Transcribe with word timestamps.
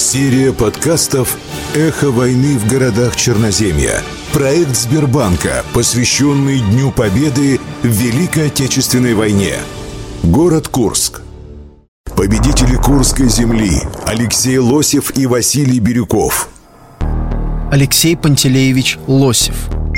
Серия 0.00 0.54
подкастов 0.54 1.36
«Эхо 1.74 2.10
войны 2.10 2.56
в 2.56 2.66
городах 2.66 3.16
Черноземья». 3.16 4.02
Проект 4.32 4.74
Сбербанка, 4.74 5.62
посвященный 5.74 6.60
Дню 6.60 6.90
Победы 6.90 7.60
в 7.82 7.86
Великой 7.86 8.46
Отечественной 8.46 9.12
войне. 9.12 9.56
Город 10.22 10.68
Курск. 10.68 11.20
Победители 12.16 12.76
Курской 12.76 13.28
земли 13.28 13.78
Алексей 14.06 14.56
Лосев 14.56 15.16
и 15.18 15.26
Василий 15.26 15.80
Бирюков. 15.80 16.48
Алексей 17.70 18.16
Пантелеевич 18.16 18.98
Лосев– 19.06 19.68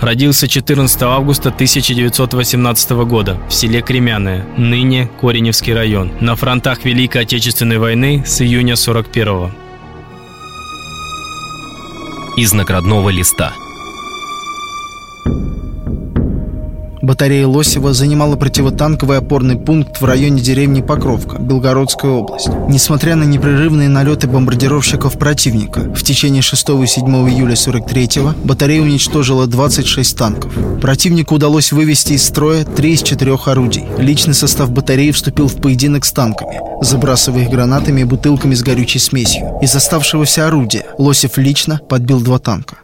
Родился 0.00 0.48
14 0.48 1.02
августа 1.02 1.50
1918 1.50 2.90
года 3.04 3.38
в 3.48 3.52
селе 3.52 3.82
Кремяное, 3.82 4.46
ныне 4.56 5.10
Кореневский 5.20 5.74
район, 5.74 6.12
на 6.20 6.36
фронтах 6.36 6.84
Великой 6.84 7.22
Отечественной 7.22 7.78
войны 7.78 8.24
с 8.26 8.40
июня 8.40 8.76
41 8.76 9.28
-го. 9.28 9.50
Из 12.36 12.52
наградного 12.54 13.10
листа– 13.10 13.52
Батарея 17.10 17.48
Лосева 17.48 17.92
занимала 17.92 18.36
противотанковый 18.36 19.18
опорный 19.18 19.56
пункт 19.56 20.00
в 20.00 20.04
районе 20.04 20.40
деревни 20.40 20.80
Покровка, 20.80 21.38
Белгородская 21.40 22.12
область. 22.12 22.48
Несмотря 22.68 23.16
на 23.16 23.24
непрерывные 23.24 23.88
налеты 23.88 24.28
бомбардировщиков 24.28 25.18
противника, 25.18 25.80
в 25.92 26.04
течение 26.04 26.40
6 26.40 26.68
и 26.68 26.86
7 26.86 27.06
июля 27.28 27.54
43-го 27.54 28.34
батарея 28.44 28.82
уничтожила 28.82 29.48
26 29.48 30.16
танков. 30.16 30.52
Противнику 30.80 31.34
удалось 31.34 31.72
вывести 31.72 32.12
из 32.12 32.24
строя 32.24 32.64
3 32.64 32.92
из 32.92 33.02
4 33.02 33.34
орудий. 33.44 33.86
Личный 33.98 34.34
состав 34.34 34.70
батареи 34.70 35.10
вступил 35.10 35.48
в 35.48 35.56
поединок 35.56 36.04
с 36.04 36.12
танками, 36.12 36.60
забрасывая 36.80 37.42
их 37.42 37.50
гранатами 37.50 38.02
и 38.02 38.04
бутылками 38.04 38.54
с 38.54 38.62
горючей 38.62 39.00
смесью. 39.00 39.58
Из 39.60 39.74
оставшегося 39.74 40.46
орудия 40.46 40.86
Лосев 40.96 41.38
лично 41.38 41.80
подбил 41.88 42.20
два 42.20 42.38
танка 42.38 42.76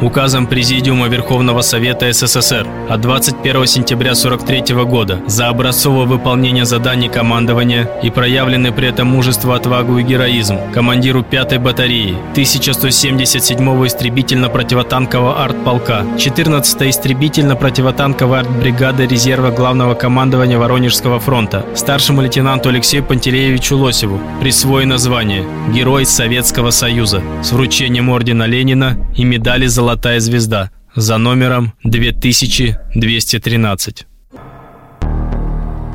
указом 0.00 0.46
Президиума 0.46 1.08
Верховного 1.08 1.62
Совета 1.62 2.12
СССР 2.12 2.66
от 2.88 3.00
21 3.00 3.66
сентября 3.66 4.12
1943 4.12 4.84
года 4.84 5.20
за 5.26 5.48
образцовое 5.48 6.06
выполнение 6.06 6.64
заданий 6.64 7.08
командования 7.08 7.90
и 8.02 8.10
проявленный 8.10 8.72
при 8.72 8.88
этом 8.88 9.08
мужество, 9.08 9.56
отвагу 9.56 9.98
и 9.98 10.02
героизм 10.02 10.58
командиру 10.72 11.24
5-й 11.28 11.58
батареи 11.58 12.16
1177-го 12.34 13.86
истребительно-противотанкового 13.86 15.42
артполка 15.42 16.04
14-й 16.16 16.90
истребительно-противотанковой 16.90 18.40
артбригады 18.40 19.06
резерва 19.06 19.50
главного 19.50 19.94
командования 19.94 20.58
Воронежского 20.58 21.18
фронта 21.18 21.64
старшему 21.74 22.22
лейтенанту 22.22 22.68
Алексею 22.68 23.02
Пантелеевичу 23.04 23.76
Лосеву 23.76 24.20
присвоено 24.40 24.98
звание 24.98 25.44
Герой 25.74 26.06
Советского 26.06 26.70
Союза 26.70 27.22
с 27.42 27.52
вручением 27.52 28.10
ордена 28.10 28.44
Ленина 28.44 28.96
и 29.16 29.24
медали 29.24 29.66
«Золотая 29.66 29.85
«Золотая 29.86 30.18
звезда» 30.18 30.72
за 30.96 31.16
номером 31.16 31.72
2213. 31.84 34.06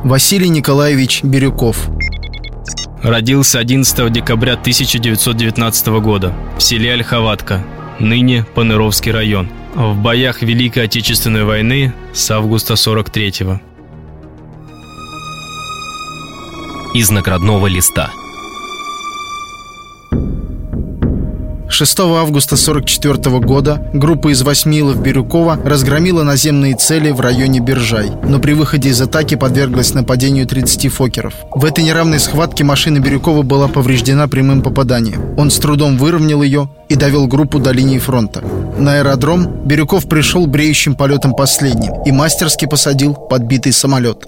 Василий 0.06 0.48
Николаевич 0.48 1.26
Бирюков 1.26 1.90
Родился 3.04 3.60
11 3.60 4.14
декабря 4.14 4.54
1919 4.54 5.88
года 6.00 6.34
в 6.58 6.64
селе 6.64 6.94
Ольховатка, 6.94 7.66
ныне 8.00 8.46
Паныровский 8.56 9.12
район, 9.12 9.50
в 9.76 9.98
боях 9.98 10.42
Великой 10.42 10.86
Отечественной 10.86 11.44
войны 11.44 11.94
с 12.14 12.32
августа 12.32 12.76
43-го. 12.76 13.60
Из 16.94 17.10
наградного 17.10 17.68
листа– 17.68 18.10
6 21.72 22.00
августа 22.00 22.56
1944 22.56 23.40
года 23.40 23.82
группа 23.94 24.34
из 24.34 24.42
Восьмилов 24.42 25.02
Бирюкова 25.02 25.58
разгромила 25.64 26.24
наземные 26.24 26.76
цели 26.76 27.12
в 27.12 27.22
районе 27.22 27.62
Биржай, 27.62 28.12
но 28.28 28.40
при 28.40 28.54
выходе 28.54 28.90
из 28.90 29.02
атаки 29.02 29.36
подверглась 29.36 29.94
нападению 29.94 30.46
30 30.46 30.92
фокеров. 30.92 31.34
В 31.52 31.64
этой 31.64 31.86
неравной 31.86 32.20
схватке 32.20 32.66
машина 32.66 33.00
Бирюкова 33.00 33.44
была 33.44 33.70
повреждена 33.70 34.28
прямым 34.28 34.62
попаданием. 34.62 35.34
Он 35.38 35.50
с 35.50 35.58
трудом 35.60 35.98
выровнял 35.98 36.44
ее 36.44 36.70
и 36.90 36.96
довел 36.96 37.26
группу 37.28 37.58
до 37.58 37.72
линии 37.72 38.00
фронта. 38.00 38.44
На 38.78 38.96
аэродром 38.96 39.66
Бирюков 39.66 40.10
пришел 40.10 40.48
бреющим 40.48 40.96
полетом 40.96 41.34
последним 41.34 42.04
и 42.04 42.12
мастерски 42.12 42.66
посадил 42.66 43.14
подбитый 43.14 43.72
самолет. 43.72 44.28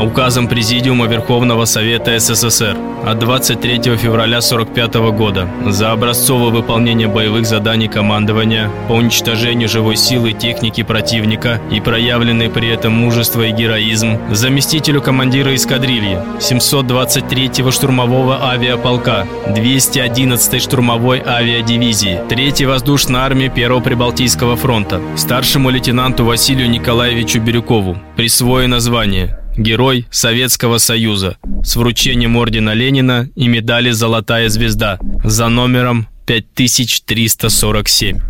Указом 0.00 0.48
Президиума 0.48 1.06
Верховного 1.06 1.66
Совета 1.66 2.18
СССР 2.18 2.74
от 3.04 3.18
23 3.18 3.96
февраля 3.96 4.38
1945 4.38 4.94
года 5.12 5.48
за 5.66 5.92
образцовое 5.92 6.50
выполнение 6.50 7.06
боевых 7.06 7.44
заданий 7.44 7.88
командования 7.88 8.70
по 8.88 8.92
уничтожению 8.92 9.68
живой 9.68 9.96
силы 9.96 10.32
техники 10.32 10.82
противника 10.82 11.60
и 11.70 11.80
проявленный 11.80 12.48
при 12.48 12.68
этом 12.68 12.92
мужество 12.92 13.42
и 13.42 13.52
героизм 13.52 14.18
заместителю 14.30 15.02
командира 15.02 15.54
эскадрильи 15.54 16.18
723-го 16.38 17.70
штурмового 17.70 18.48
авиаполка 18.50 19.26
211-й 19.48 20.60
штурмовой 20.60 21.22
авиадивизии 21.24 22.20
3-й 22.26 22.64
воздушной 22.64 23.20
армии 23.20 23.52
1-го 23.54 23.80
Прибалтийского 23.82 24.56
фронта 24.56 25.00
старшему 25.16 25.68
лейтенанту 25.68 26.24
Василию 26.24 26.70
Николаевичу 26.70 27.40
Бирюкову. 27.40 27.98
Присвоено 28.16 28.80
звание 28.80 29.39
Герой 29.56 30.06
Советского 30.10 30.78
Союза 30.78 31.36
с 31.62 31.76
вручением 31.76 32.36
ордена 32.36 32.74
Ленина 32.74 33.28
и 33.34 33.48
медали 33.48 33.90
«Золотая 33.90 34.48
звезда» 34.48 34.98
за 35.24 35.48
номером 35.48 36.08
5347. 36.26 38.20